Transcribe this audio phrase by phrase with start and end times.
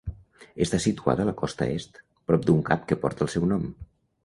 [0.65, 2.01] Està situada a la costa est,
[2.31, 3.71] prop d'un cap que porta el seu nom.